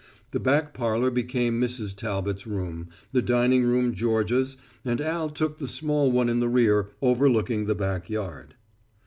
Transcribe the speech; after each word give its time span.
The 0.31 0.39
back 0.39 0.73
parlor 0.73 1.11
became 1.11 1.61
Mrs. 1.61 1.95
Talbot's 1.95 2.47
room, 2.47 2.89
the 3.11 3.21
dining 3.21 3.63
room 3.65 3.93
Georgia's, 3.93 4.57
and 4.83 4.99
Al 4.99 5.29
took 5.29 5.59
the 5.59 5.67
small 5.67 6.11
one 6.11 6.27
in 6.27 6.39
the 6.39 6.49
rear, 6.49 6.89
overlooking 7.03 7.67
the 7.67 7.75
back 7.75 8.09
yard. 8.09 8.55